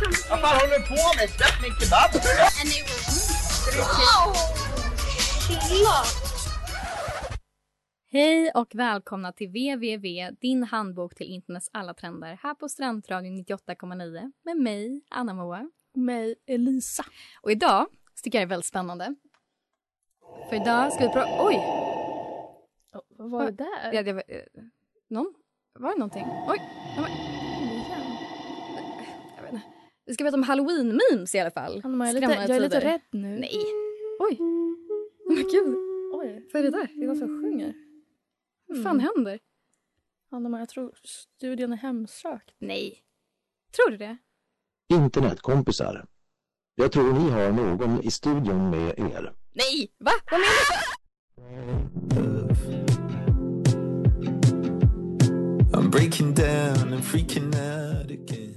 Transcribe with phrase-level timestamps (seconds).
[0.00, 1.30] Vad fan håller du på med?
[1.30, 2.10] Släpp min kebab!
[8.12, 14.32] Hej och välkomna till www, din handbok till internets alla trender här på Studentradion 98,9
[14.42, 15.70] med mig, Anna Moa.
[15.94, 17.04] Mig, Elisa.
[17.42, 17.86] Och idag
[18.22, 19.14] tycker jag det är väldigt spännande.
[20.48, 21.46] För idag ska vi prata...
[21.46, 21.56] Oj!
[23.08, 23.92] vad var det där?
[23.92, 24.42] Ja, det var, eh,
[25.08, 25.34] någon?
[25.78, 26.26] Var det någonting?
[26.48, 26.62] Oj!
[26.96, 27.10] Ja, men,
[29.36, 29.66] jag vet inte.
[30.10, 31.80] Vi ska prata om halloween-memes i alla fall.
[31.84, 33.28] Anna, jag, är lite, jag är lite rädd nu.
[33.28, 33.64] Nej!
[34.18, 34.36] Oj!
[34.40, 35.76] Oh men gud!
[36.12, 36.88] Oj, Vad är det där?
[36.96, 37.74] det är någon som sjunger.
[38.66, 39.38] Vad fan händer?
[40.30, 42.54] Anna, jag tror studion är hemsökt.
[42.58, 42.98] Nej.
[43.76, 44.16] Tror du det?
[44.88, 46.06] Internetkompisar.
[46.74, 49.32] Jag tror ni har någon i studion med er.
[49.52, 49.92] Nej!
[49.98, 50.12] Va?
[50.30, 51.00] Vad menar du?
[55.78, 58.49] I'm breaking down and freaking out again.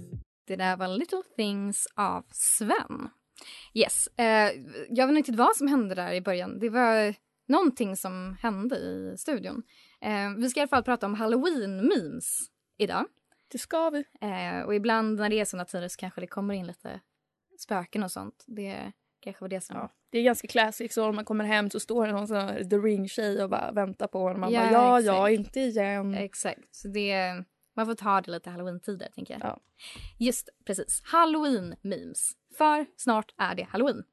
[0.45, 3.09] Det där var Little Things av Sven.
[3.73, 4.07] Yes.
[4.17, 4.51] Eh,
[4.89, 6.59] jag vet inte riktigt vad som hände där i början.
[6.59, 7.13] Det var
[7.47, 9.63] någonting som hände i studion.
[10.01, 12.25] Eh, vi ska i alla fall prata om halloween-memes
[12.77, 13.05] idag.
[13.51, 14.03] Det ska vi.
[14.21, 16.99] Eh, och ibland när det är såna tider så kanske det kommer in lite
[17.59, 18.43] spöken och sånt.
[18.47, 19.75] Det kanske var det som...
[19.75, 22.37] Ja, det är ganska classic så när man kommer hem så står det någon sån
[22.37, 24.39] här The Ring-tjej och bara väntar på en.
[24.39, 25.47] Man Ja, bara ja, ja, exakt.
[25.47, 26.13] inte igen.
[26.13, 26.75] Exakt.
[26.75, 27.43] Så det,
[27.75, 29.41] man får ta det lite halloween-tider, tänker jag.
[29.43, 29.59] Ja.
[30.19, 31.01] Just precis.
[31.05, 32.31] Halloween-memes.
[32.57, 34.03] För snart är det halloween.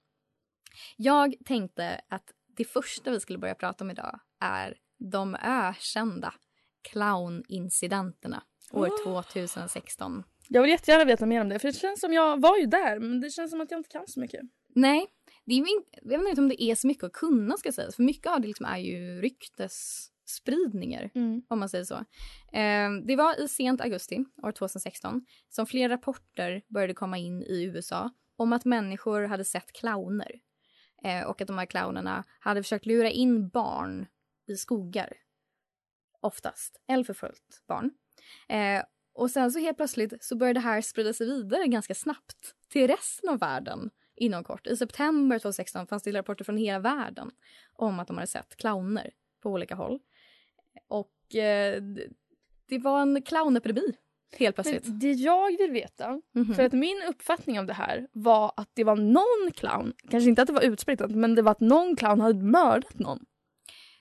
[0.96, 6.34] Jag tänkte att det första vi skulle börja prata om idag är de ökända
[6.82, 10.22] clownincidenterna år 2016.
[10.48, 12.98] Jag vill jättegärna veta mer om det för det känns som jag var ju där
[12.98, 14.40] men det känns som att jag inte kan så mycket.
[14.74, 15.06] Nej,
[15.44, 17.96] det är inte, jag vet inte om det är så mycket att kunna ska sägas.
[17.96, 19.20] För mycket av det liksom är ju
[20.30, 21.10] ryktesspridningar.
[21.48, 21.94] om man säger så.
[22.52, 27.64] Eh, det var i sent augusti år 2016 som flera rapporter började komma in i
[27.64, 30.40] USA om att människor hade sett clowner.
[31.04, 34.06] Eh, och att de här clownerna hade försökt lura in barn
[34.46, 35.12] i skogar.
[36.20, 36.80] Oftast.
[36.88, 37.90] Eller förföljt barn.
[38.48, 38.82] Eh,
[39.14, 42.86] och sen så helt plötsligt så började det här sprida sig vidare ganska snabbt till
[42.86, 44.66] resten av världen inom kort.
[44.66, 47.30] I september 2016 fanns det rapporter från hela världen
[47.72, 49.10] om att de hade sett clowner
[49.42, 50.00] på olika håll.
[51.30, 51.82] Och eh,
[52.68, 53.92] det var en clownepidemi
[54.38, 54.86] helt plötsligt.
[54.86, 56.54] Men det jag vill veta, Mhm.
[56.54, 60.42] för att min uppfattning av det här var att det var någon clown, kanske inte
[60.42, 63.18] att det var utspritt men det var att någon clown hade mördat någon.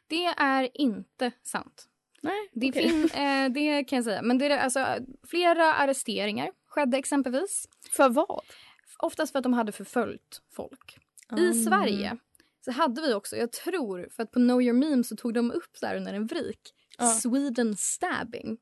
[0.07, 1.85] Det är inte sant.
[2.21, 2.89] Nej, Det, okej.
[2.89, 4.21] fin, eh, det kan jag säga.
[4.21, 4.85] Men det är alltså,
[5.27, 7.65] flera arresteringar skedde exempelvis.
[7.91, 8.41] För vad?
[8.99, 10.97] Oftast för att de hade förföljt folk.
[11.37, 11.53] I Mm.
[11.53, 12.17] Sverige
[12.65, 15.51] så hade vi också, jag tror, för att på Know Your Meme så tog de
[15.51, 16.59] upp där under en vrik,
[16.99, 17.05] Ja.
[17.05, 18.57] Sweden stabbing.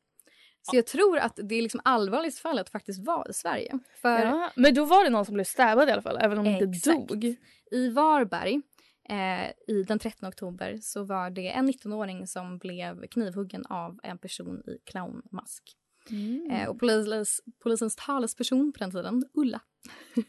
[0.61, 3.79] Så jag tror att det liksom allvarligaste fallet faktiskt var i Sverige.
[4.01, 6.45] För Ja, men då var det någon som blev stabbad i alla fall, även om
[6.45, 7.07] de inte Exakt.
[7.07, 7.35] dog.
[7.71, 8.61] i Varberg
[9.09, 14.17] eh, i den 13 oktober så var det en 19-åring som blev knivhuggen av en
[14.17, 15.63] person i clownmask.
[16.09, 16.51] Mm.
[16.51, 19.61] Eh, och polis, polisens talesperson på den tiden, Ulla,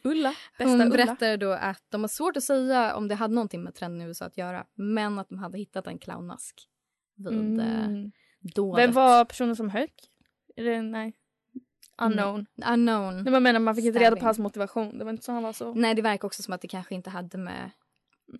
[0.04, 3.62] Ulla, bästa hon berättade då att de har svårt att säga om det hade någonting
[3.62, 6.68] med trenden i USA att göra men att de hade hittat en clownmask
[7.18, 8.10] vid eh, Mm.
[8.54, 8.84] dådet.
[8.84, 9.92] Vem var personen som högg?
[10.56, 11.12] Är det, nej.
[12.02, 12.46] Unknown.
[12.66, 13.22] Unknown.
[13.22, 14.98] Nej, men menar, man fick inte reda på hans motivation.
[14.98, 15.74] Det var inte så han var så...
[15.74, 17.70] Nej, det verkar också som att det kanske inte hade med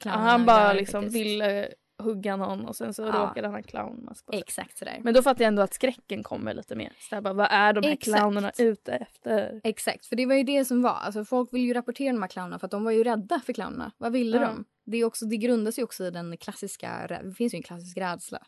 [0.04, 1.16] Ja, han bara liksom faktiskt.
[1.24, 1.68] ville
[2.02, 3.08] hugga någon och sen så Ja.
[3.12, 4.40] råkade han ha clownmask på sig.
[4.40, 5.00] Exakt sådär.
[5.02, 6.92] Men då fattar jag ändå att skräcken kommer lite mer.
[6.98, 8.18] Så jag bara, vad är de här Exakt.
[8.18, 9.60] clownerna ute efter?
[9.64, 10.90] Exakt, för det var ju det som var.
[10.94, 13.52] Alltså, folk vill ju rapportera de här clownerna för att de var ju rädda för
[13.52, 13.92] clownerna.
[13.98, 14.42] Vad ville Ja.
[14.46, 14.64] de?
[14.84, 17.96] Det, är också, det grundas ju också i den klassiska, det finns ju en klassisk
[17.98, 18.38] rädsla.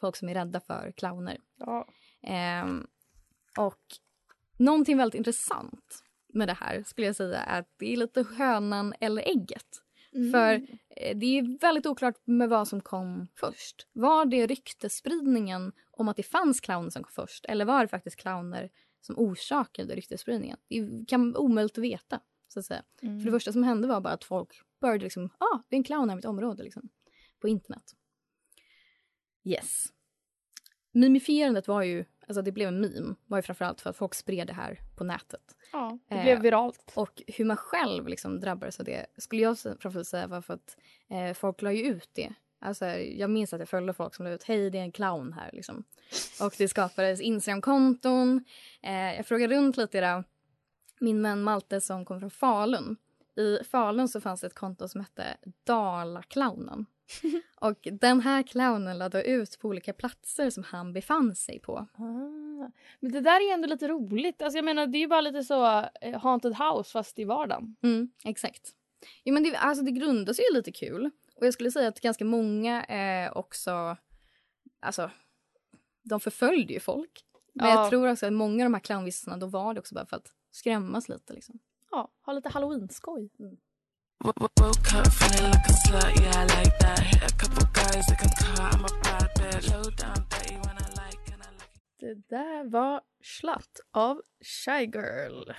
[0.00, 1.38] Folk som är rädda för clowner.
[1.56, 1.88] Ja.
[2.22, 2.86] Ehm,
[3.58, 3.80] och
[4.58, 6.02] någonting väldigt intressant
[6.32, 9.82] med det här skulle jag säga är att det är lite hönan eller ägget.
[10.32, 10.52] För
[10.96, 13.88] eh, det är väldigt oklart med vad som kom först.
[13.92, 18.16] Var det ryktesspridningen om att det fanns clowner som kom först eller var det faktiskt
[18.16, 18.70] clowner
[19.00, 20.58] som orsakade ryktesspridningen?
[20.68, 22.20] Det kan omöjligt att veta.
[22.48, 22.82] Så att säga.
[23.02, 23.20] Mm.
[23.20, 24.50] För det första som hände var bara att folk
[24.80, 26.88] började liksom, ah, det är en clown här i mitt område liksom,
[27.40, 27.92] på internet.
[29.46, 29.86] Yes.
[30.92, 34.46] Mimifierandet var ju alltså det blev en meme var ju framförallt för att folk spred
[34.46, 35.56] det här på nätet.
[35.72, 36.92] Ja, det Eh, blev viralt.
[36.94, 40.76] Och hur man själv liksom drabbades av det skulle jag framförallt säga var för att
[41.10, 42.32] eh, folk la ju ut det.
[42.58, 45.32] Alltså, jag minns att jag följde folk som la ut hej det är en clown
[45.32, 45.84] här liksom.
[46.40, 48.44] Och det skapades Instagram-konton.
[48.82, 50.24] Eh, jag frågade runt lite där.
[51.00, 52.96] Min vän Malte som kom från Falun.
[53.36, 56.86] I Falun så fanns det ett konto som hette Dalaclownen.
[57.60, 61.76] och den här clownen lade ut på olika platser som han befann sig på.
[61.94, 62.70] Ah.
[63.00, 64.42] Men det där är ändå lite roligt.
[64.42, 65.66] Alltså jag menar det är ju bara lite så
[66.00, 67.76] eh, haunted house fast i vardagen.
[67.82, 68.70] Mm, exakt.
[69.24, 71.10] Jo, men det, alltså det grundar sig ju lite kul.
[71.36, 73.96] Och jag skulle säga att ganska många eh, också...
[74.80, 75.10] Alltså,
[76.02, 77.24] de förföljde ju folk.
[77.52, 77.74] Men Ja.
[77.74, 80.16] jag tror också att många av de här clownvistelserna då var det också bara för
[80.16, 81.32] att skrämmas lite.
[81.32, 81.58] Liksom.
[81.90, 83.30] Ja, ha lite halloween-skoj.
[84.24, 84.46] Woke
[92.70, 95.50] var Slatt av Shy Girl.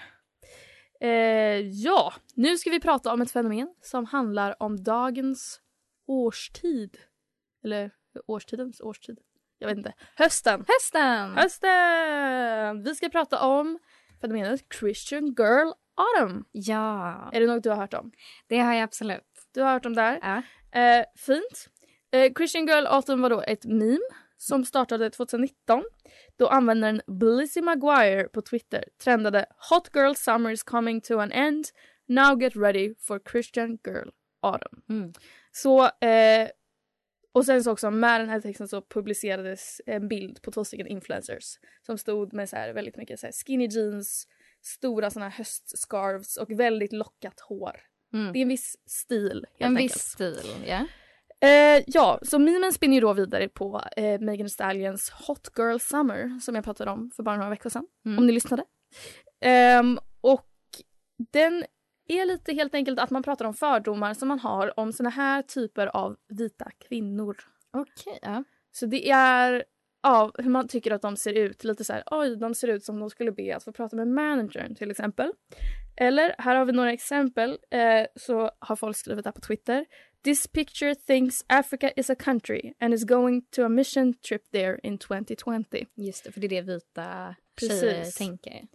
[1.01, 5.61] Eh, ja, nu ska vi prata om ett fenomen som handlar om dagens
[6.07, 6.97] årstid.
[7.63, 7.91] Eller
[8.27, 9.19] årstidens årstid.
[9.59, 9.93] Jag vet inte.
[10.15, 10.65] Hösten.
[10.67, 11.37] Hösten!
[11.37, 12.83] Hösten!
[12.83, 13.79] Vi ska prata om
[14.21, 16.45] fenomenet Christian Girl Autumn.
[16.51, 18.11] Ja, Är det något du har hört om?
[18.47, 19.47] det har jag absolut.
[19.53, 20.19] Du har hört om det här?
[20.21, 20.41] Ja.
[20.79, 21.69] Eh, fint.
[22.11, 23.99] Eh, Christian Girl Autumn var då ett meme
[24.37, 25.83] som startade 2019
[26.37, 31.65] då användaren Blizzy Maguire på Twitter trendade “Hot girl summer is coming to an end.
[32.07, 34.09] Now get ready for Christian Girl
[34.41, 34.81] Autumn”.
[34.89, 35.13] Mm.
[35.51, 36.49] Så, eh,
[37.31, 40.87] och sen så också med den här texten så publicerades en bild på två stycken
[40.87, 44.27] influencers som stod med så här väldigt mycket så skinny jeans,
[44.61, 47.79] stora såna här höstscarves och väldigt lockat hår.
[48.13, 48.33] Mm.
[48.33, 49.95] Det är en viss stil En enkelt.
[49.95, 50.85] viss stil, ja.
[51.43, 55.77] Eh, ja, så memen spinner ju då vidare på eh, Megan Thee Stallions Hot Girl
[55.79, 57.87] Summer som jag pratade om för bara några veckor sedan.
[58.05, 58.17] Mm.
[58.17, 58.63] Om ni lyssnade.
[59.41, 60.47] Ehm, och
[61.33, 61.63] den
[62.07, 65.41] är lite helt enkelt att man pratar om fördomar som man har om såna här
[65.41, 67.37] typer av vita kvinnor.
[67.71, 68.43] Okej, ja.
[68.71, 69.63] Så det är
[70.01, 71.63] ja, hur man tycker att de ser ut.
[71.63, 74.07] Lite så här, oj, de ser ut som de skulle be att få prata med
[74.07, 75.31] managern till exempel.
[75.97, 77.57] Eller, här har vi några exempel.
[77.71, 79.85] Eh, så har folk skrivit här på Twitter.
[80.23, 84.79] This picture thinks Africa is a country and is going to a mission trip there
[84.83, 85.85] in 2020.
[85.95, 87.81] Just det, för det är det vita Precis.
[87.81, 88.67] tjejer tänker.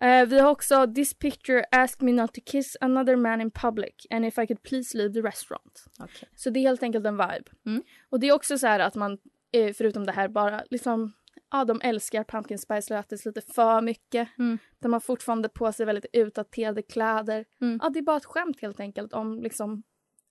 [0.00, 4.06] Eh, vi har också This picture asked me not to kiss another man in public
[4.10, 5.84] and if I could please leave the restaurant.
[5.98, 6.28] Okej.
[6.34, 7.50] Så det är helt enkelt en vibe.
[7.66, 7.82] Mm.
[8.10, 9.18] Och det är också så här att man,
[9.52, 11.12] eh, förutom det här, bara liksom,
[11.50, 14.28] ja de älskar pumpkin spice lattes lite för mycket.
[14.38, 14.58] Mm.
[14.78, 17.44] De har fortfarande på sig väldigt utdaterade kläder.
[17.60, 17.78] Mm.
[17.82, 19.82] Ja, det är bara ett skämt helt enkelt om liksom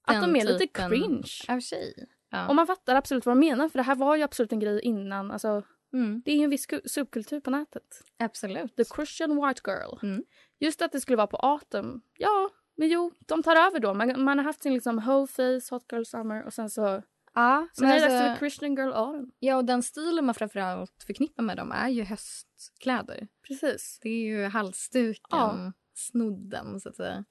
[0.04, 1.32] att de är lite cringe.
[1.48, 1.94] Av tjej.
[2.30, 2.48] Ja.
[2.48, 4.80] Och man fattar absolut vad de menar för det här var ju absolut en grej
[4.82, 5.32] innan.
[5.32, 5.64] Alltså,
[5.94, 6.22] Mm.
[6.26, 8.02] det är ju en viss ku- subkultur på nätet.
[8.20, 8.76] Absolut.
[8.76, 10.00] The Christian White Girl.
[10.04, 10.24] Mm.
[10.60, 12.02] Just att det skulle vara på autumn.
[12.18, 13.94] Ja, men jo, de tar över då.
[13.94, 17.02] Man, man har haft sin liksom whole face, hot girl summer och sen så...
[17.36, 19.32] Ja, Sen men är det dags alltså- för Christian Girl Autumn.
[19.40, 23.28] Ja, och den stilen man framförallt förknippar med dem är ju höstkläder.
[23.48, 24.00] Precis.
[24.02, 25.72] Det är ju halsduken, Ja.
[25.94, 27.26] snodden så att säga.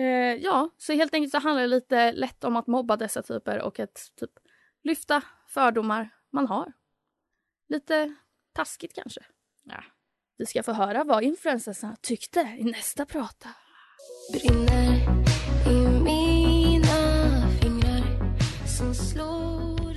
[0.00, 3.62] Eh, ja, så helt enkelt så handlar det lite lätt om att mobba dessa typer
[3.62, 4.30] och att typ
[4.82, 6.72] lyfta fördomar man har.
[7.68, 8.14] Lite
[8.52, 9.20] taskigt kanske.
[9.64, 9.84] Ja.
[10.36, 13.48] Vi ska få höra vad influencersarna tyckte i nästa prata.
[14.32, 14.94] Brinner
[15.70, 19.94] i mina fingrar som slår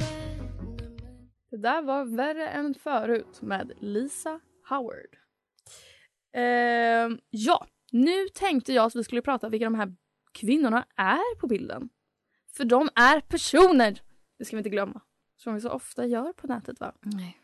[1.51, 4.39] Det där var värre än förut med Lisa
[4.69, 5.17] Howard.
[6.33, 9.95] Ehm, ja, nu tänkte jag att vi skulle prata vilka de här
[10.33, 11.89] kvinnorna är på bilden.
[12.57, 14.01] För de är personer!
[14.39, 15.01] Det ska vi inte glömma.
[15.37, 16.93] Som vi så ofta gör på nätet va?
[17.01, 17.37] Nej.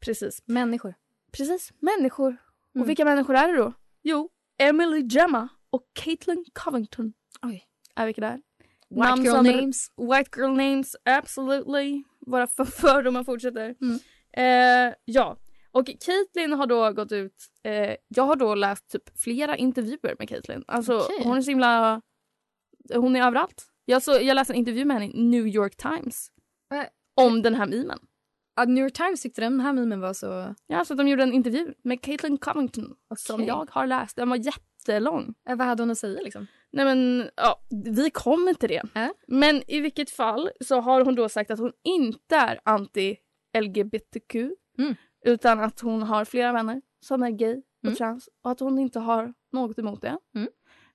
[0.00, 0.42] Precis.
[0.46, 0.94] Människor.
[1.32, 2.28] Precis, människor.
[2.28, 2.82] Mm.
[2.82, 3.72] Och vilka människor är det då?
[4.02, 7.12] Jo, Emily Gemma och Caitlin Covington.
[7.42, 7.64] Oj.
[7.94, 8.40] Är vilka det är.
[8.90, 9.90] White Namn girl names.
[9.96, 12.02] White girl names, absolutely.
[12.26, 13.74] Våra för fördomar fortsätter.
[13.80, 13.98] Mm.
[14.36, 15.38] Eh, ja,
[15.70, 20.28] och Caitlyn har då gått ut, eh, jag har då läst typ flera intervjuer med
[20.28, 20.64] Caitlyn.
[20.66, 21.20] Alltså Okej.
[21.24, 22.02] hon är så himla,
[22.94, 23.66] hon är överallt.
[23.84, 26.28] Jag, så, jag läste en intervju med henne i New York Times.
[26.74, 26.82] Äh.
[27.16, 27.98] Om den här memen.
[28.56, 30.54] Ja, New York Times tyckte den här memen var så...
[30.66, 33.46] Ja, så de gjorde en intervju med Caitlyn Covington som Okej.
[33.46, 34.16] jag har läst.
[34.16, 35.34] Den var jättelång.
[35.48, 36.46] Eh, vad hade hon att säga liksom?
[36.72, 37.60] Nej men, ja,
[37.94, 38.82] vi kommer till det.
[38.94, 39.08] Äh?
[39.28, 44.50] Men i vilket fall så har hon då sagt att hon inte är anti-LGBTQ.
[44.78, 44.94] Mm.
[45.24, 47.96] Utan att hon har flera vänner som är gay och Mm.
[47.96, 50.18] trans och att hon inte har något emot det.
[50.34, 50.48] Mm.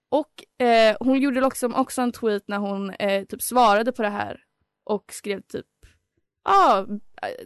[0.09, 4.09] Och eh, hon gjorde också, också en tweet när hon eh, typ svarade på det
[4.09, 4.43] här
[4.83, 5.65] och skrev typ
[6.43, 6.87] ja,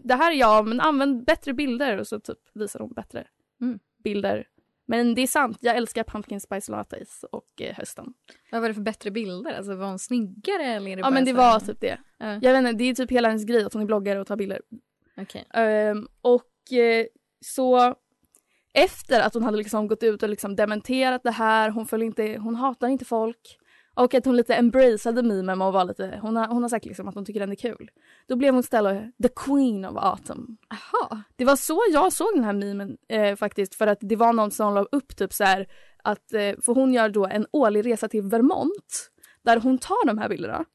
[0.04, 3.28] det här är jag men använd bättre bilder och så typ visar hon bättre
[3.62, 3.80] Mm.
[4.04, 4.48] bilder.
[4.86, 8.14] Men det är sant, jag älskar pumpkin spice lattes och eh, hösten.
[8.52, 9.54] Vad var det för bättre bilder?
[9.54, 11.98] Alltså var hon snyggare eller är det Ja men det så var typ det.
[12.18, 12.26] Ja.
[12.42, 14.36] Jag vet inte, det är typ hela hennes grej att hon är bloggare och tar
[14.36, 14.62] bilder.
[15.18, 15.46] Okej.
[15.54, 17.06] Ehm, och eh,
[17.46, 17.96] så
[18.74, 22.38] efter att hon hade liksom gått ut och liksom dementerat det här, hon, föll inte,
[22.38, 23.58] hon hatar inte folk
[23.96, 27.08] och att hon lite embraceade memen och var lite, hon har, hon har sagt liksom
[27.08, 27.92] att hon tycker den är kul.
[28.28, 30.58] Då blev hon istället the queen of autumn.
[30.70, 31.22] Jaha.
[31.36, 34.52] Det var så jag såg den här memen eh, faktiskt för att det var någon
[34.52, 35.68] som la upp typ så här
[36.04, 39.10] att, eh, för hon gör då en årlig resa till Vermont
[39.46, 40.66] där hon tar de här bilderna.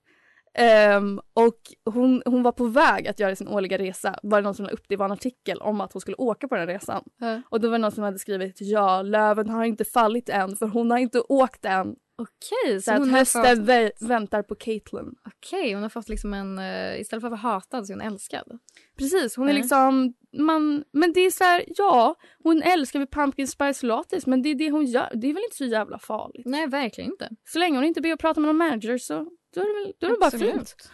[0.58, 4.54] Ehm, och hon, hon var på väg att göra sin årliga resa, var det någon
[4.54, 7.02] som la upp det var en artikel om att hon skulle åka på den resan.
[7.18, 7.42] Ja.
[7.48, 10.66] Och då var det någon som hade skrivit ja, löven har inte fallit än för
[10.66, 11.94] hon har inte åkt än.
[12.20, 15.14] Okej, Så, så att hösten fått, vä- väntar på Caitlyn.
[15.26, 18.06] okej, hon har fått liksom en, eh, istället för att vara hatad så är hon
[18.12, 18.58] älskad.
[18.98, 19.58] Precis, hon är Ja.
[19.58, 24.42] liksom, man, men det är så här, ja, hon älskar väl pumpkin spice lattes men
[24.42, 26.46] det är det hon gör, det är väl inte så jävla farligt.
[26.46, 27.28] Nej, verkligen inte.
[27.44, 29.94] Så länge hon inte ber att prata med någon manager så då är det väl,
[29.98, 30.90] då är det bara fint.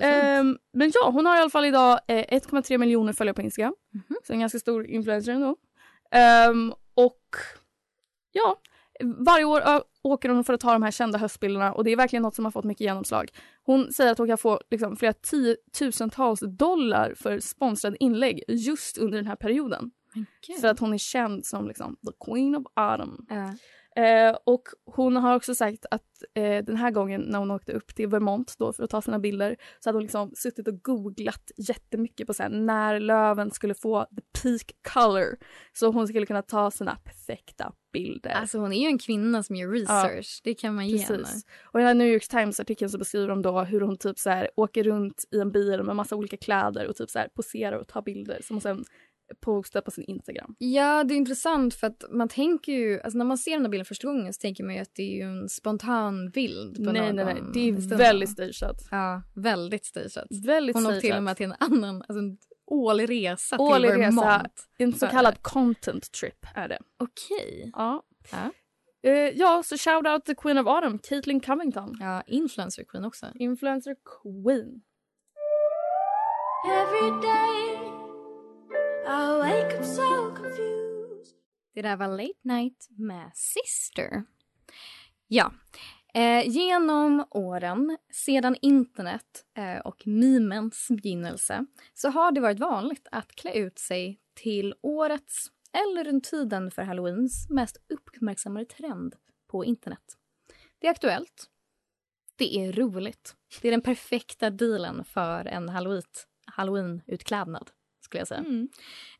[0.00, 3.74] Ehm, men ja, hon har i alla fall idag eh, 1,3 miljoner följare på Instagram.
[3.94, 4.16] Mhm.
[4.26, 5.56] Så en ganska stor influencer ändå.
[6.10, 7.20] Ehm, och
[8.32, 8.56] ja,
[9.26, 9.62] varje år
[10.02, 12.44] åker hon för att ta de här kända höstbilderna och det är verkligen något som
[12.44, 13.30] har fått mycket genomslag.
[13.62, 19.18] Hon säger att hon kan få liksom, flera tiotusentals dollar för sponsrade inlägg just under
[19.18, 19.90] den här perioden.
[20.60, 23.26] För att hon är känd som liksom, the queen of autumn.
[23.28, 23.54] Ja.
[23.96, 26.02] Eh, och hon har också sagt att
[26.34, 29.18] eh, den här gången när hon åkte upp till Vermont då för att ta sina
[29.18, 33.74] bilder så hade hon liksom suttit och googlat jättemycket på så här, när löven skulle
[33.74, 35.36] få the peak color
[35.72, 38.30] så hon skulle kunna ta sina perfekta bilder.
[38.30, 40.40] Alltså hon är ju en kvinna som gör research.
[40.44, 41.28] Det kan man ge henne.
[41.62, 44.30] Och i den här New York Times-artikeln så beskriver de då hur hon typ så
[44.30, 47.76] här åker runt i en bil med massa olika kläder och typ så här poserar
[47.76, 48.84] och tar bilder som hon sen
[49.40, 50.54] postar på sin Instagram.
[50.58, 53.68] Ja, det är intressant för att man tänker ju, alltså när man ser den här
[53.70, 56.92] bilden första gången så tänker man ju att det är ju en spontan bild på
[56.92, 57.16] Nej, någon.
[57.16, 57.42] nej, nej.
[57.54, 57.98] Det är i stunden.
[57.98, 58.76] väldigt stageat.
[58.90, 60.26] Ja, väldigt stageat.
[60.46, 61.22] Väldigt Hon åkte till och stageat.
[61.22, 64.20] med till en annan, alltså en årlig resa Årlig till resa.
[64.20, 64.66] Vermont.
[64.78, 66.78] En så kallad content trip är det.
[66.98, 67.70] Okej.
[67.74, 68.02] Ja.
[68.32, 68.50] Ja.
[69.10, 71.96] Eh, ja, så shout out the Queen of Autumn, Caitlyn Covington.
[72.00, 73.26] Ja, influencer queen också.
[73.34, 74.80] Influencer queen.
[76.68, 77.85] Every day
[81.74, 84.24] det där var Late Night med Sister.
[85.26, 85.52] Ja.
[86.14, 93.32] Eh, genom åren, sedan internet eh, och memens begynnelse så har det varit vanligt att
[93.32, 99.14] klä ut sig till årets eller runt tiden för halloweens mest uppmärksammade trend
[99.46, 100.16] på internet.
[100.78, 101.50] Det är aktuellt.
[102.36, 103.36] Det är roligt.
[103.62, 107.70] Det är den perfekta dealen för en halloween- halloween-utklädnad,
[108.06, 108.44] skulle jag säga.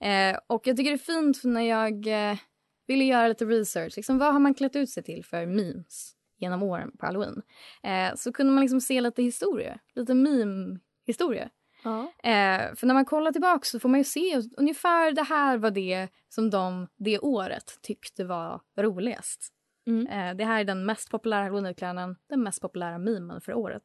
[0.00, 2.38] Eh, och jag tycker det är fint när jag eh,
[2.86, 3.92] ville göra lite research.
[3.96, 7.42] Liksom, vad har man klätt ut sig till för memes genom åren på halloween?
[7.82, 11.50] Eh, så kunde man liksom se lite historia, lite meme-historia.
[11.84, 12.00] Ja.
[12.02, 15.70] Eh, för när man kollar tillbaka så får man ju se ungefär det här var
[15.70, 19.52] det som de det året tyckte var roligast.
[19.86, 20.06] Mm.
[20.06, 23.82] Eh, det här är den mest populära halloweenutklädnaden, den mest populära memen för året.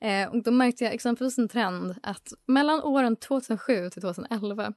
[0.00, 4.72] Eh, och då märkte jag exempelvis en trend att mellan åren 2007 till 2011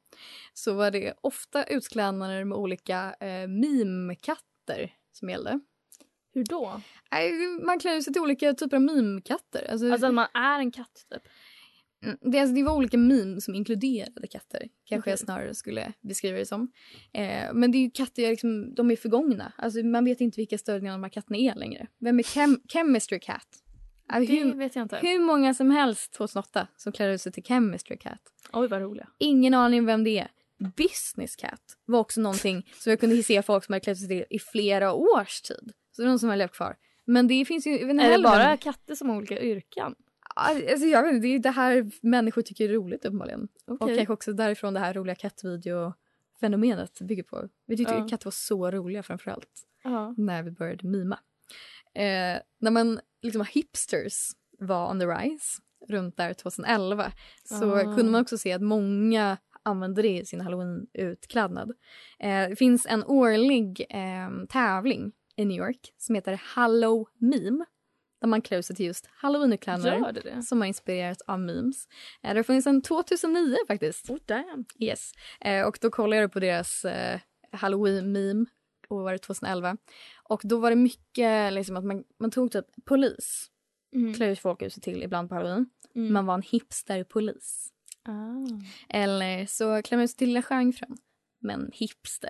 [0.54, 5.60] så var det ofta utklädnader med olika eh, meme-katter som gällde.
[6.34, 6.82] Hur då?
[7.12, 9.68] Eh, man klär sig till olika typer av meme-katter.
[9.72, 11.24] Alltså, Alltså att man är en katt typ.
[12.06, 14.60] Mm, Det, alltså, det var olika memes som inkluderade katter.
[14.86, 15.12] Kanske Okej.
[15.12, 16.72] jag snarare skulle beskriva det som.
[17.14, 19.54] Eh, men det är katter, liksom, de är förgångna.
[19.58, 21.88] Alltså, man vet inte vilka störningar de här katterna är längre.
[22.00, 23.61] Vem är Chem- Chemistry Cat?
[24.12, 24.98] Alltså, Det hur, vet jag inte.
[25.02, 28.20] hur många som helst 2008 som klär ut sig till Chemistry Cat.
[28.54, 29.08] Oj vad roliga.
[29.18, 30.28] Ingen aning vem det är.
[30.78, 34.26] Business Cat var också någonting som jag kunde se folk som hade klätt sig till
[34.30, 35.72] i flera års tid.
[35.92, 36.76] Så det är någon som har levt kvar.
[37.06, 37.72] Men det finns ju...
[37.72, 39.96] Är det bara katter som har olika yrken?
[40.36, 43.48] Alltså jag vet inte, det är det här människor tycker är roligt uppenbarligen.
[43.68, 43.96] Och Okej.
[43.98, 47.50] kanske också därifrån det här roliga kattvideo-fenomenet bygger på.
[47.66, 50.14] Vi tyckte ju katter var så roliga framförallt Ja.
[50.18, 51.20] när vi började mima.
[51.94, 57.12] Eh, när man liksom hipsters var on the rise runt där 2011
[57.44, 57.84] så Ah.
[57.84, 61.70] kunde man också se att många använde det i sin halloween-utklädnad.
[62.20, 67.66] Eh, det finns en årlig eh, tävling i New York som heter Hallow Meme
[68.22, 71.88] där man klär sig till just halloween-utklädnader som har inspirerats av memes.
[72.24, 74.10] Eh, det har funnits sedan 2009 faktiskt.
[74.10, 74.66] Oh damn.
[74.80, 75.12] Yes.
[75.42, 77.20] Eh, och då kollade jag på deras eh,
[77.52, 78.46] halloween-meme
[78.92, 79.78] och var det 2011.
[80.24, 83.48] Och då var det mycket liksom att man, man tog typ polis.
[83.96, 84.14] Mm.
[84.14, 85.70] Klär folk ut sig till ibland på halloween.
[85.96, 86.14] Mm.
[86.14, 87.68] Man var en hipster-polis.
[88.04, 90.98] Ah, Eller så klär man ut sig till Lilla Stjärnfrun,
[91.40, 92.30] men hipster.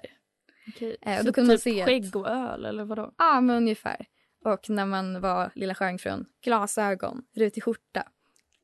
[0.68, 0.98] okej.
[1.02, 3.14] Eh, och Så då kunde man typ se att- skägg och öl eller vadå?
[3.18, 4.06] Ja, men ungefär.
[4.46, 8.04] Och när man var Lilla Stjärnfrun, glasögon, rutig skjorta.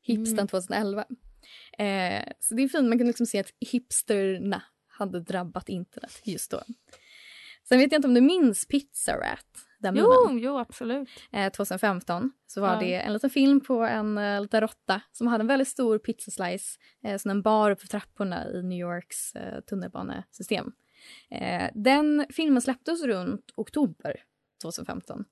[0.02, 1.04] Hipstern 2011.
[1.78, 6.50] Eh, så det är fint, man kan liksom se att hipsterna hade drabbat internet just
[6.50, 6.62] då.
[7.68, 9.46] Sen vet jag inte om du minns Pizza Rat?
[9.78, 9.96] Den?
[9.96, 11.08] Jo, jo absolut.
[11.32, 12.80] eh, 2015 så var Ja.
[12.80, 16.78] det en liten film på en uh, liten råtta som hade en väldigt stor pizzaslice
[17.04, 20.72] eh, som en bar upp för trapporna i New Yorks eh, tunnelbanesystem.
[21.30, 24.22] Eh, den filmen släpptes runt oktober
[24.62, 25.24] 2015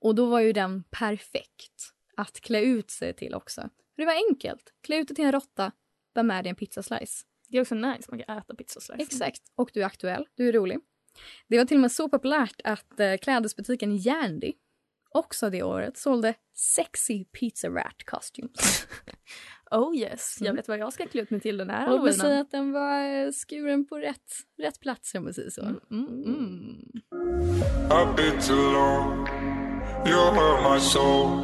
[0.00, 3.60] och då var ju den perfekt att klä ut sig till också.
[3.60, 4.74] För det var enkelt.
[4.82, 5.72] Klä ut dig till en råtta,
[6.12, 7.24] var med i en pizzaslice.
[7.48, 9.02] Det är också nice, man kan äta pizzaslice.
[9.02, 9.42] Exakt.
[9.54, 10.78] Och du är aktuell, du är rolig.
[11.48, 14.52] Det var till och med så populärt att eh, klädesbutiken Yandy
[15.10, 16.34] också det året sålde
[16.76, 18.86] sexy pizza rat costumes.
[19.70, 20.56] Oh yes, jag Mm.
[20.56, 22.72] vet vad jag ska klä ut mig till den här Och vill säga att den
[22.72, 25.62] var eh, skuren på rätt, rätt plats om man säger så.
[25.62, 26.90] Mm, mm, mm.
[27.90, 29.26] I've been too long.
[30.08, 31.36] You hurt my soul.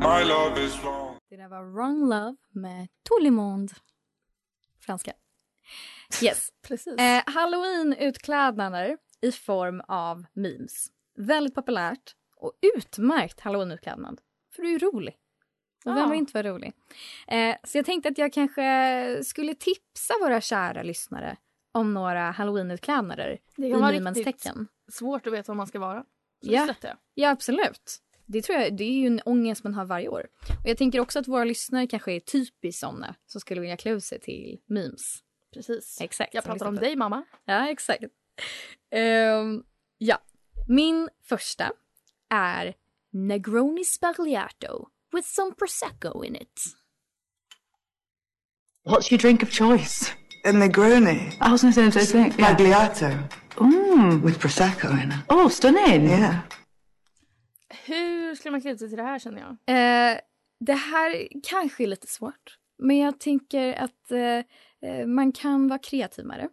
[0.00, 1.16] My love is wrong.
[1.30, 3.72] Det där var Wrong Love med Tout le monde.
[4.80, 5.12] Franska.
[6.22, 6.48] Yes.
[6.62, 6.98] Precis.
[6.98, 10.86] Eh, Halloween-utklädnader i form av memes.
[11.16, 14.20] Väldigt populärt och utmärkt halloween-utklädnad.
[14.54, 15.16] För du är ju rolig.
[15.84, 16.72] Och vem vill inte vara rolig?
[17.28, 21.36] Eh, så jag tänkte att jag kanske skulle tipsa våra kära lyssnare
[21.72, 24.68] om några halloween-utklädnader i memens tecken.
[24.92, 26.00] svårt att veta vad man ska vara.
[26.44, 26.66] Så Ja.
[27.14, 27.98] Ja, absolut.
[28.26, 30.26] Det tror jag, det är ju en ångest man har varje år.
[30.62, 34.00] Och jag tänker också att våra lyssnare kanske är typiskt såna som skulle vilja klä
[34.00, 35.18] sig till memes.
[35.54, 36.00] Precis.
[36.00, 36.34] Exakt.
[36.34, 37.24] Jag pratar om dig mamma.
[37.44, 38.04] Ja, exakt.
[38.90, 39.62] Ehm,
[39.98, 40.18] ja,
[40.68, 41.72] min första
[42.30, 42.74] är
[43.10, 46.64] Negroni Spagliato with some prosecco in it.
[48.84, 50.12] What's your drink of choice?
[50.44, 51.36] A Negroni.
[51.40, 52.40] I was going to say the same thing.
[52.40, 52.52] Yeah.
[52.52, 53.28] Magliato.
[53.56, 54.22] Mm.
[54.22, 55.24] With Prosecco in it.
[55.28, 56.08] Oh, stunning.
[56.08, 56.34] Yeah.
[57.86, 59.50] Hur skulle man klä sig till det här känner jag?
[59.50, 60.18] Eh,
[60.60, 64.44] det här kanske är lite svårt, men jag tänker att eh,
[64.82, 66.48] Eh, man kan vara kreativ med det.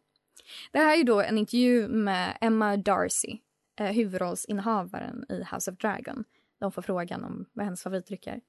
[0.72, 3.38] Det här är då en intervju med Emma Darcy,
[3.80, 6.24] eh, huvudrollsinnehavaren i House of Dragon.
[6.60, 8.42] De får frågan om vad hennes favoritdryck är.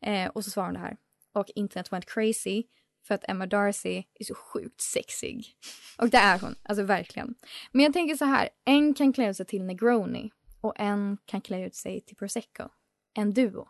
[0.00, 0.96] Eh, och så svarar hon det här.
[1.32, 2.64] Och internet went crazy
[3.06, 5.56] för att Emma Darcy är så sjukt sexig.
[5.98, 7.34] Och det är hon, alltså verkligen.
[7.72, 11.40] Men jag tänker så här, en kan klä ut sig till Negroni och en kan
[11.40, 12.68] klä ut sig till Prosecco.
[13.14, 13.68] En duo.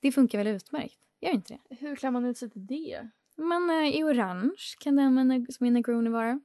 [0.00, 0.98] Det funkar väl utmärkt?
[1.20, 1.76] Gör inte det?
[1.76, 3.08] Hur klär man ut sig till det?
[3.36, 6.40] Men eh, i orange kan den med, neg- som är Negroni vara.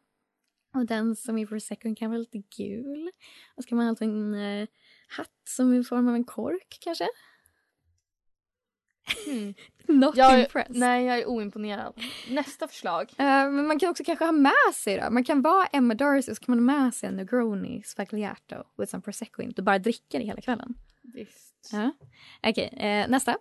[0.73, 3.11] Och den som är Prosecco kan vara lite gul.
[3.55, 4.67] Och ska man ha en eh,
[5.07, 7.07] hatt som är i form av en kork kanske?
[9.25, 9.53] Hmm.
[9.99, 10.75] Not Jag, impressed.
[10.75, 11.93] nej, jag är oimponerad.
[12.29, 13.13] Nästa förslag.
[13.17, 15.11] Eh, men man kan också kanske ha med sig då.
[15.11, 18.55] Man kan vara Emma Darcy och så kan man ha med sig en Negroni Spagliato
[18.77, 20.73] with some prosecco in och bara dricka det hela kvällen.
[21.01, 21.69] Visst.
[21.71, 21.91] Ja.
[22.43, 23.37] Okej, eh, nästa.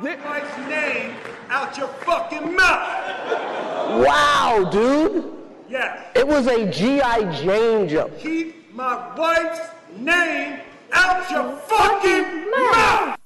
[0.00, 1.10] Get Mike's name
[1.50, 4.06] out your fucking mouth!
[4.06, 5.24] Wow, dude!
[5.68, 6.06] Yes.
[6.14, 7.32] It was a G.I.
[7.32, 8.16] Jane jump.
[8.20, 9.60] Keep my wife's
[9.98, 10.60] name
[10.92, 13.16] out your fucking mouth!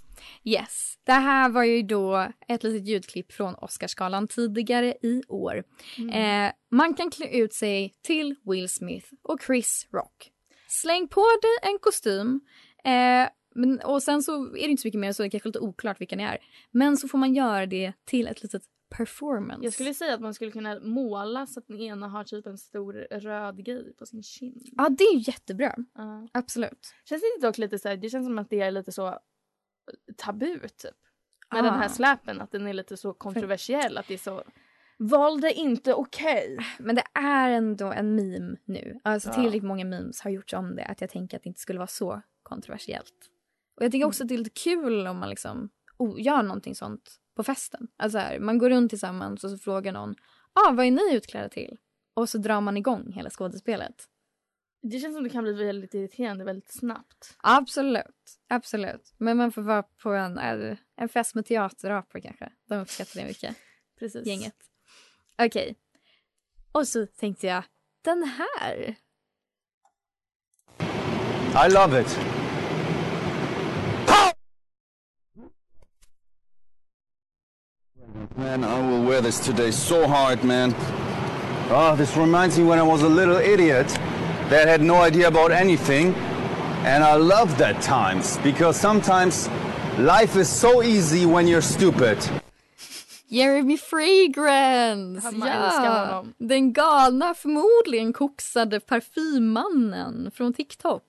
[0.44, 0.98] Yes.
[1.04, 5.64] Det här var ju då ett litet ljudklipp från Oscarsgalan tidigare i år.
[6.12, 10.30] Eh, man kan klä ut sig till Will Smith och Chris Rock.
[10.68, 12.40] Släng på dig en kostym
[12.84, 15.48] eh, men, och sen så är det inte så mycket mer så det är kanske
[15.48, 16.38] lite oklart vilka ni är.
[16.70, 18.62] Men så får man göra det till ett litet
[18.96, 19.64] performance.
[19.64, 22.58] Jag skulle säga att man skulle kunna måla så att den ena har typ en
[22.58, 24.62] stor röd grej på sin kind.
[24.76, 25.74] Ja, det är ju jättebra.
[25.94, 26.28] Ja.
[26.32, 26.94] Absolut.
[27.04, 29.18] Känns det inte dock lite så här, det känns som att det är lite så
[30.16, 30.90] tabu typ.
[31.52, 31.62] Med Ah.
[31.62, 33.98] den här släpen, att den är lite så kontroversiell.
[33.98, 34.42] Att det är så,
[34.98, 36.58] valde inte okej.
[36.78, 39.00] Men det är ändå en meme nu.
[39.04, 39.34] Alltså Ja.
[39.34, 41.86] tillräckligt många memes har gjorts om det att jag tänker att det inte skulle vara
[41.86, 43.28] så kontroversiellt.
[43.74, 46.74] Och jag tycker också att det är lite kul om man liksom oh, gör någonting
[46.74, 47.88] sånt på festen.
[47.96, 50.14] Alltså här, man går runt tillsammans och så frågar någon
[50.52, 51.76] ah, vad är ni utklädda till?
[52.14, 54.08] Och så drar man igång hela skådespelet.
[54.82, 57.36] Det känns som det kan bli väldigt irriterande väldigt snabbt.
[57.38, 59.14] Absolut, absolut.
[59.18, 60.38] Men man får vara på en,
[60.96, 62.52] en fest med teaterapor kanske.
[62.68, 63.56] De uppskattar det mycket.
[63.98, 64.26] Precis.
[64.26, 64.56] Gänget.
[65.38, 65.76] Okej.
[66.72, 67.64] Och så tänkte jag,
[68.02, 68.96] den här.
[71.66, 72.41] I love it.
[78.36, 80.74] Man, I will wear this today so hard, man.
[81.70, 83.88] Oh, this reminds me when I was a little idiot
[84.48, 86.14] that had no idea about anything.
[86.84, 89.48] And I love that times because sometimes
[89.98, 92.18] life is so easy when you're stupid.
[93.30, 95.22] Jeremy Fragrance!
[95.24, 96.34] Han- man älskar honom.
[96.38, 101.02] Den galna, förmodligen koksade parfymmannen från TikTok.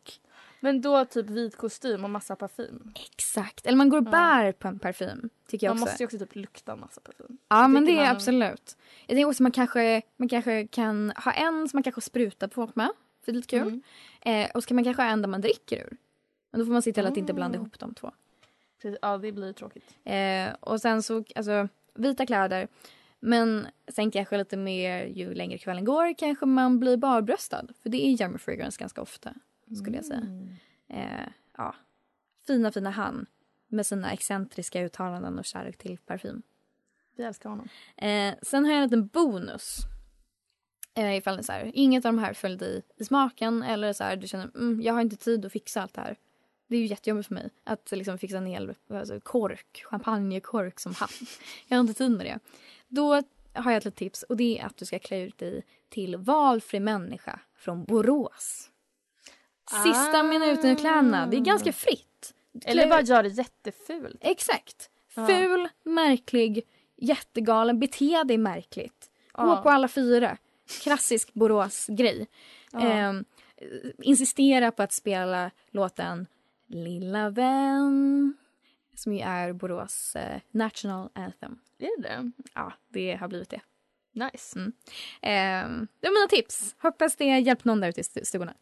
[0.63, 2.93] Men då typ vit kostym och massa parfym.
[3.13, 3.65] Exakt.
[3.65, 5.30] Eller man går och bär på en parfym.
[5.47, 5.91] Tycker jag Man också.
[5.91, 7.38] måste ju också typ lukta en massa parfym.
[7.47, 8.78] Ja Jag men det tycker är man- absolut.
[9.08, 12.54] Jag tänker också man kanske, man kanske kan ha en som man kanske sprutar på
[12.54, 12.89] folk med.
[13.26, 13.82] För det är lite kul.
[14.21, 14.45] Mm.
[14.45, 15.97] Eh, och så kan man kanske ha en där man dricker ur.
[16.52, 18.12] Men då får man se till att inte blanda ihop de två.
[19.02, 19.95] Ja, det blir tråkigt.
[20.04, 22.67] Eh, och sen så, alltså vita kläder.
[23.19, 27.65] Men sen kanske lite mer ju längre kvällen går kanske man blir barbröstad.
[27.84, 29.34] För det är Jeremy Fragrance ganska ofta
[29.78, 30.19] skulle jag säga.
[30.19, 30.49] Mm.
[30.88, 31.76] Eh, ja.
[32.47, 33.26] Fina fina han
[33.67, 36.41] med sina excentriska uttalanden och kärlek till parfym.
[37.15, 37.67] Vi älskar honom.
[37.97, 39.78] Eh, sen har jag en liten bonus.
[40.95, 44.04] Eh, ifall det så här, inget av de här följde i, i smaken eller så
[44.04, 46.17] här, du känner mm, jag har inte tid att fixa allt det här.
[46.67, 50.93] Det är ju jättejobbigt för mig att liksom fixa en hel alltså, kork, champagnekork som
[50.93, 51.13] hatt.
[51.67, 52.39] Jag har inte tid med det.
[52.88, 53.13] Då
[53.54, 56.17] har jag ett litet tips och det är att du ska klä ut dig till
[56.17, 58.69] valfri människa från Borås.
[59.71, 60.23] Sista Ah.
[60.23, 62.34] minuten-kläderna, det är ganska fritt.
[62.65, 64.17] Eller bara gör det jättefult.
[64.21, 64.89] Exakt.
[65.28, 66.62] Ful, märklig,
[66.97, 69.10] jättegalen, bete dig märkligt.
[69.32, 69.62] Gå Ja.
[69.63, 70.38] på alla fyra.
[70.82, 72.28] Klassisk Borås-grej.
[72.82, 73.26] Ehm,
[74.02, 76.28] insistera på att spela låten
[76.67, 78.34] Lilla vän
[78.95, 81.60] som ju är Borås eh, national anthem.
[81.80, 82.32] Är det?
[82.54, 83.62] Ja, det har blivit det.
[84.13, 84.60] Nice.
[84.60, 84.73] Mm.
[85.21, 86.76] Ehm, det var mina tips.
[86.80, 88.54] Hoppas det hjälpt någon där ute i stu- stugorna.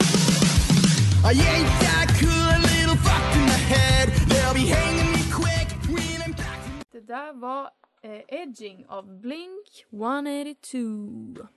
[6.92, 7.64] Det där var
[8.02, 11.48] eh, Edging av Blink 182.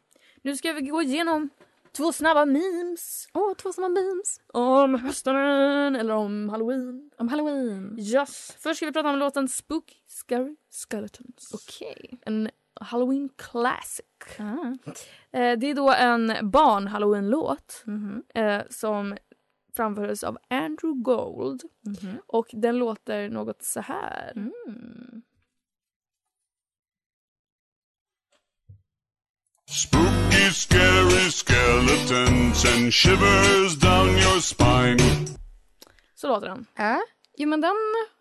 [0.43, 1.51] Nu ska vi gå igenom
[1.97, 3.29] två snabba memes.
[3.35, 4.41] Åh, oh, två snabba memes.
[4.53, 5.37] Om hösten
[5.97, 7.11] eller om halloween.
[7.19, 7.97] Om halloween.
[8.01, 8.57] Yes.
[8.59, 10.57] Först ska vi prata om låten Spooky Scary
[10.89, 11.51] Skeletons.
[11.55, 12.19] Okej.
[12.27, 12.51] En
[12.81, 14.05] halloween classic.
[14.39, 14.67] Ah.
[15.39, 18.23] Eh, det är då en barn-halloween-låt Mhm.
[18.35, 19.17] eh, som
[19.77, 21.63] framfördes av Andrew Gold.
[22.03, 22.17] Mhm.
[22.27, 24.33] Och den låter något så här.
[24.37, 25.23] Mm.
[29.71, 35.27] Spooky, scary skeletons and shivers down your spine.
[36.15, 36.67] Så låter den.
[36.77, 37.01] Ja.
[37.37, 37.75] Jo, men den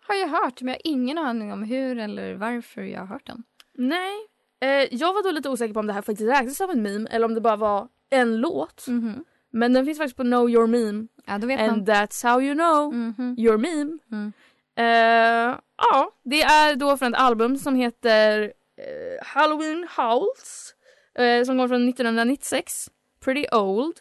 [0.08, 3.26] har jag hört, men jag har ingen aning om hur eller varför jag har hört
[3.26, 3.42] den.
[3.74, 4.14] Nej.
[4.60, 7.08] Eh, jag var då lite osäker på om det här faktiskt räknas som en meme
[7.10, 8.86] eller om det bara var en låt.
[8.88, 9.24] Mhm.
[9.54, 11.06] Men den finns faktiskt på Know Your Meme.
[11.26, 11.86] Ja, då vet And man.
[11.86, 13.34] that's how you know Mhm.
[13.38, 13.98] your meme.
[14.12, 14.32] Mm.
[14.76, 20.74] Eh, ja, det är då från ett album som heter eh, Halloween Howls.
[21.14, 22.90] Eh, som kom från 1996.
[23.24, 24.00] Pretty old.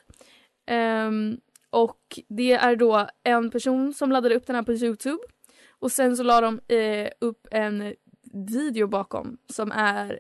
[0.66, 1.38] Ehm,
[1.70, 5.24] och det är då en person som laddade upp den här på Youtube.
[5.80, 6.60] Och sen så la de
[7.20, 7.94] upp en
[8.48, 10.20] video bakom som är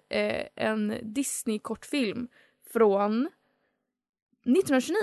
[0.55, 2.27] en Disney-kortfilm
[2.73, 3.29] från
[4.45, 4.95] 1929.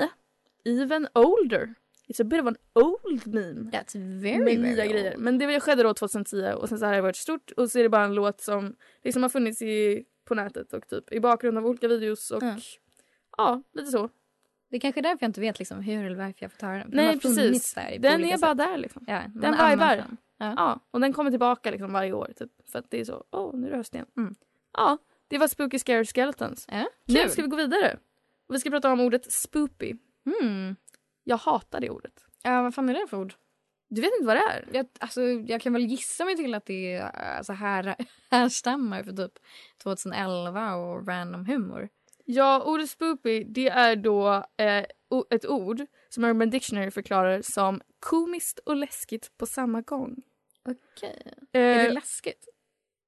[0.64, 1.75] Even older.
[2.09, 3.70] It's a bit of an old meme.
[3.70, 4.92] That's very, med very nya old.
[4.92, 5.16] grejer.
[5.16, 7.83] Men det skedde då 2010 och sen så har det varit stort och så är
[7.83, 11.59] det bara en låt som liksom har funnits i, på nätet och typ i bakgrund
[11.59, 12.57] av olika videos och Ja.
[13.37, 14.09] ja, lite så.
[14.70, 16.66] Det är kanske är därför jag inte vet liksom hur eller varför jag får ta
[16.68, 16.90] den.
[16.90, 17.75] Den Nej funnits precis.
[17.75, 18.59] Där Den är bara sätt.
[18.59, 19.05] där liksom.
[19.07, 19.96] Ja, Den vibar.
[19.96, 20.16] den.
[20.38, 20.55] Ja.
[20.57, 20.81] Ja.
[20.90, 23.66] och den kommer tillbaka liksom varje år typ för att det är så, åh nu
[23.66, 24.07] är det höst igen.
[24.16, 24.35] Mm.
[24.73, 26.66] Ja, det var Spooky Scary Skeletons.
[26.70, 27.99] Ja, Nu ska vi gå vidare.
[28.49, 29.94] Och vi ska prata om ordet spoopy.
[30.27, 30.77] Mm.
[31.25, 32.25] Jag hatar det ordet.
[32.43, 33.35] Ja, vad fan är det för ord?
[33.89, 34.69] Du vet inte vad det är?
[34.73, 37.97] Jag, alltså, jag kan väl gissa mig till att det är, alltså, här,
[38.31, 39.33] härstammar för typ
[39.83, 41.89] 2011 och random humor.
[42.25, 44.85] Ja, ordet spoopy det är då eh,
[45.31, 50.17] ett ord som Urban Dictionary förklarar som komiskt och läskigt på samma gång.
[50.69, 51.23] Okej.
[51.53, 52.49] Eh, Är det läskigt?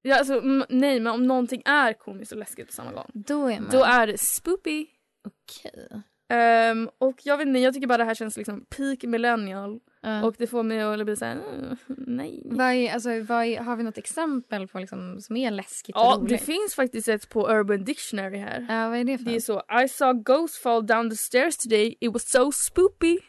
[0.01, 3.59] ja, alltså, nej, men om någonting är komiskt och läskigt på samma gång Då är
[3.59, 3.69] man...
[3.71, 4.87] då är det spoopy.
[5.27, 6.01] Okej.
[6.29, 10.23] Ehm, och jag vet inte, jag tycker bara det här känns liksom peak millennial Ja.
[10.23, 12.41] och det får mig att bli såhär, "Mm, nej.
[12.45, 16.15] Vad är, alltså, vad är, har vi något exempel på liksom, som är läskigt Ja,
[16.15, 16.41] och det roligt?
[16.45, 18.65] finns faktiskt ett på Urban Dictionary här.
[18.69, 21.57] Ja, vad är det för Det är så, I saw ghost fall down the stairs
[21.57, 23.19] today, it was so spoopy.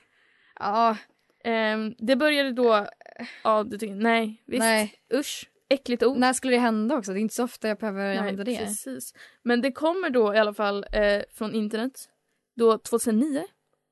[0.60, 0.96] Ja,
[1.44, 2.86] Ehm, det började då,
[3.44, 4.94] ja du tycker nej visst, Nej.
[5.14, 6.18] usch, äckligt ord.
[6.18, 7.12] när skulle det hända också?
[7.12, 8.58] Det är inte så ofta jag behöver Nej, använda det.
[8.58, 9.14] precis.
[9.42, 12.08] Men det kommer då i alla fall eh, från internet.
[12.54, 13.44] Då 2009,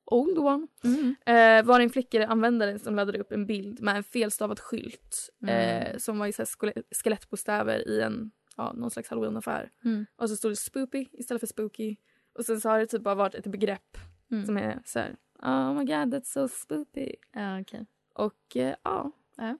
[0.05, 1.15] old one, Mm.
[1.27, 5.31] eh, var det en flickor användare som laddade upp en bild med en felstavad skylt
[5.47, 5.99] eh, Mm.
[6.01, 6.45] som var i så
[6.91, 9.71] skelettbokstäver i en, ja, någon slags halloween-affär.
[9.85, 10.07] Mm.
[10.17, 11.97] Och så stod det spoopy istället för spooky.
[12.39, 13.99] Och sen så har det typ bara varit ett begrepp
[14.31, 14.47] Mm.
[14.47, 17.15] som är så här, oh my god that's so spoopy.
[17.33, 17.87] Ja, okej.
[18.15, 19.59] Och eh, ja, Ja.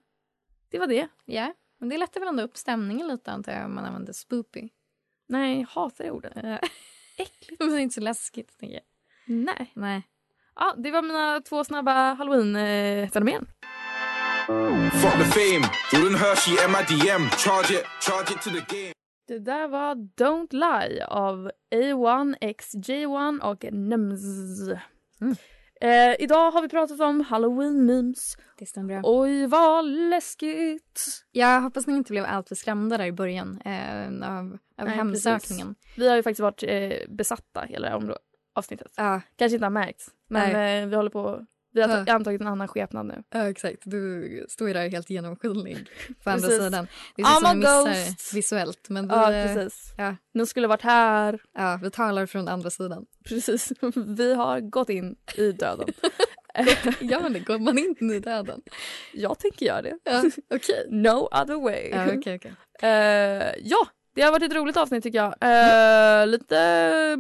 [0.69, 1.09] det var det.
[1.25, 4.69] Ja, Men det lättar väl ändå upp stämningen lite antar jag om man använder spoopy.
[5.27, 6.33] Nej, jag hatar det ordet.
[7.19, 7.61] Äckligt.
[7.61, 8.83] Men det är inte så läskigt tänker jag.
[9.33, 9.73] Nej.
[9.75, 10.03] Nej.
[10.55, 13.47] Ja, det var mina två snabba halloween-fenomen.
[19.29, 24.23] Det där var Don't Lie av A1, XJ1 och Nems.
[25.81, 28.37] Eh, idag har vi pratat om halloween-memes.
[28.59, 29.21] Det stämmer bra.
[29.21, 31.25] Oj, vad läskigt!
[31.33, 35.75] Jag hoppas ni inte blev alltör skrämda där i början eh, av, av Nej, hemsökningen.
[35.75, 35.99] precis.
[35.99, 38.17] Vi har ju faktiskt varit eh, besatta hela det här områ-
[38.53, 38.93] avsnittet.
[38.97, 39.21] Ja.
[39.37, 40.83] Kanske inte har märkt, men Nej.
[40.83, 41.47] eh, vi håller på...
[41.75, 42.15] Vi har Ja.
[42.15, 43.23] antagit en annan skepnad nu.
[43.31, 43.79] Ja, exakt.
[43.85, 45.87] Du står ju där helt genomskinlig
[46.25, 46.87] på andra sidan.
[47.17, 48.89] Det är så som missar visuellt.
[48.89, 49.93] Men vi, Ja, precis.
[49.99, 50.17] Ja.
[50.35, 51.43] Ni skulle varit här.
[51.55, 53.07] Ja, vi talar från andra sidan.
[53.29, 53.73] Precis.
[54.07, 55.89] Vi har gått in i döden.
[57.01, 57.39] Gör man det?
[57.41, 58.63] Går man in i döden?
[59.13, 59.99] Jag tänker göra det.
[60.05, 60.23] Ja,
[60.55, 60.87] okej.
[60.91, 61.89] No other way.
[61.91, 62.53] Ja, okej, okej.
[62.83, 65.35] Eh, ja, det har varit ett roligt avsnitt tycker jag.
[65.41, 67.17] Eh, lite eh,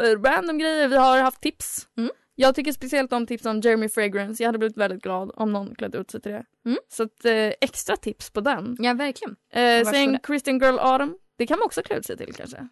[0.00, 0.88] random grejer.
[0.88, 1.88] Vi har haft tips.
[1.98, 2.10] Mm.
[2.34, 4.42] Jag tycker speciellt om tips om Jeremy Fragrance.
[4.42, 6.44] Jag hade blivit väldigt glad om någon klädde ut sig till det.
[6.66, 6.78] Mm.
[6.88, 8.76] Så att, eh, extra tips på den.
[8.78, 9.36] Ja, verkligen.
[9.52, 11.18] Eh, sen Christian Girl Autumn.
[11.38, 12.68] Det kan man också klä ut sig till kanske.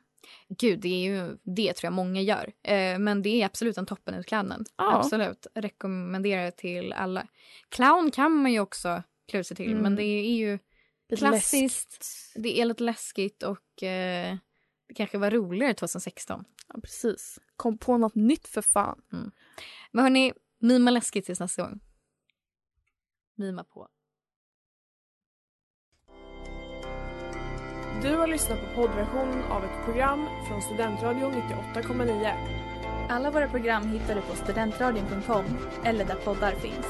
[0.58, 2.52] Gud, det är ju det tror jag många gör.
[2.64, 4.66] Eh, men det är absolut en toppenutklädnad.
[4.76, 4.96] Ja.
[4.96, 5.46] Absolut.
[5.54, 7.26] Rekommenderar till alla.
[7.68, 9.82] Clown kan man ju också klä ut sig till, Mm.
[9.82, 10.58] men det är ju
[11.16, 12.06] klassiskt.
[12.34, 14.36] Det är lite läskigt och eh,
[14.88, 16.44] det kanske var roligare 2016.
[16.68, 17.38] Ja, precis.
[17.56, 19.02] Kom på något nytt för fan.
[19.92, 21.80] Men hörni, mima läskigt tills nästa gång.
[23.36, 23.88] Mima på.
[28.02, 32.32] Du har lyssnat på poddversionen av ett program från Studentradion 98,9.
[33.08, 35.44] Alla våra program hittar du på studentradion.com
[35.84, 36.86] eller där poddar finns.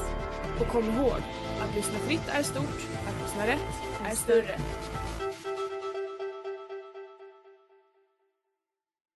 [0.59, 1.21] Och kom ihåg,
[1.61, 3.73] att lyssna fritt är stort, att lyssna rätt
[4.05, 4.59] är större.